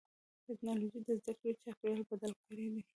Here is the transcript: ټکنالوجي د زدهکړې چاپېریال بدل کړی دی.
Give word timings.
ټکنالوجي 0.45 0.99
د 1.05 1.09
زدهکړې 1.19 1.51
چاپېریال 1.63 2.03
بدل 2.11 2.31
کړی 2.45 2.65
دی. 2.73 2.81